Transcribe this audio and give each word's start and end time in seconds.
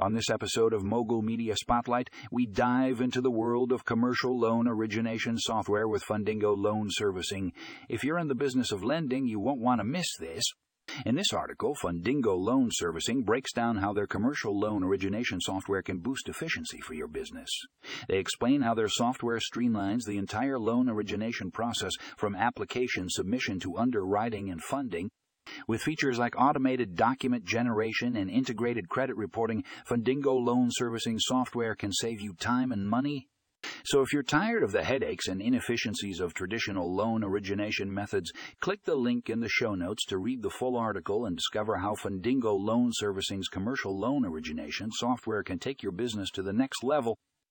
On 0.00 0.14
this 0.14 0.30
episode 0.30 0.72
of 0.72 0.82
Mogul 0.82 1.20
Media 1.20 1.54
Spotlight, 1.54 2.08
we 2.32 2.46
dive 2.46 3.02
into 3.02 3.20
the 3.20 3.30
world 3.30 3.70
of 3.70 3.84
commercial 3.84 4.40
loan 4.40 4.66
origination 4.66 5.36
software 5.36 5.86
with 5.86 6.02
Fundingo 6.02 6.56
Loan 6.56 6.86
Servicing. 6.88 7.52
If 7.86 8.02
you're 8.02 8.18
in 8.18 8.28
the 8.28 8.34
business 8.34 8.72
of 8.72 8.82
lending, 8.82 9.26
you 9.26 9.38
won't 9.38 9.60
want 9.60 9.78
to 9.78 9.84
miss 9.84 10.06
this. 10.18 10.42
In 11.04 11.16
this 11.16 11.34
article, 11.34 11.74
Fundingo 11.74 12.34
Loan 12.34 12.70
Servicing 12.72 13.24
breaks 13.24 13.52
down 13.52 13.76
how 13.76 13.92
their 13.92 14.06
commercial 14.06 14.58
loan 14.58 14.82
origination 14.82 15.38
software 15.38 15.82
can 15.82 15.98
boost 15.98 16.30
efficiency 16.30 16.80
for 16.80 16.94
your 16.94 17.08
business. 17.08 17.50
They 18.08 18.16
explain 18.16 18.62
how 18.62 18.72
their 18.72 18.88
software 18.88 19.38
streamlines 19.38 20.06
the 20.06 20.16
entire 20.16 20.58
loan 20.58 20.88
origination 20.88 21.50
process 21.50 21.92
from 22.16 22.34
application 22.34 23.10
submission 23.10 23.60
to 23.60 23.76
underwriting 23.76 24.48
and 24.48 24.62
funding 24.62 25.10
with 25.70 25.82
features 25.82 26.18
like 26.18 26.34
automated 26.36 26.96
document 26.96 27.44
generation 27.44 28.16
and 28.16 28.28
integrated 28.28 28.88
credit 28.88 29.16
reporting, 29.16 29.62
Fundingo 29.88 30.34
loan 30.44 30.66
servicing 30.68 31.16
software 31.20 31.76
can 31.76 31.92
save 31.92 32.20
you 32.20 32.34
time 32.34 32.72
and 32.72 32.88
money. 32.90 33.28
So 33.84 34.02
if 34.02 34.12
you're 34.12 34.24
tired 34.24 34.64
of 34.64 34.72
the 34.72 34.82
headaches 34.82 35.28
and 35.28 35.40
inefficiencies 35.40 36.18
of 36.18 36.34
traditional 36.34 36.92
loan 36.92 37.22
origination 37.22 37.94
methods, 37.94 38.32
click 38.58 38.82
the 38.82 38.96
link 38.96 39.30
in 39.30 39.38
the 39.38 39.48
show 39.48 39.76
notes 39.76 40.04
to 40.06 40.18
read 40.18 40.42
the 40.42 40.50
full 40.50 40.76
article 40.76 41.24
and 41.24 41.36
discover 41.36 41.76
how 41.76 41.94
Fundingo 41.94 42.58
Loan 42.58 42.90
Servicing's 42.92 43.46
commercial 43.46 43.96
loan 43.96 44.24
origination 44.24 44.90
software 44.90 45.44
can 45.44 45.60
take 45.60 45.84
your 45.84 45.92
business 45.92 46.32
to 46.32 46.42
the 46.42 46.52
next 46.52 46.82
level 46.82 47.16